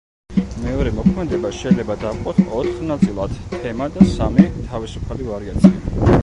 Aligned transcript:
მეორე 0.61 0.93
მოქმედება 0.99 1.51
შეიძლება 1.57 1.97
დავყოთ 2.03 2.39
ოთხ 2.61 2.81
ნაწილად: 2.93 3.37
თემა 3.53 3.91
და 3.99 4.09
სამი 4.15 4.47
თავისუფალი 4.57 5.31
ვარიაცია. 5.31 6.17